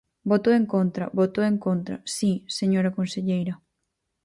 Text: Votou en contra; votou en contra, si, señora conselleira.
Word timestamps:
Votou 0.31 0.53
en 0.61 0.65
contra; 0.73 1.05
votou 1.19 1.43
en 1.51 1.57
contra, 1.65 1.95
si, 2.15 2.31
señora 2.59 2.95
conselleira. 2.97 3.53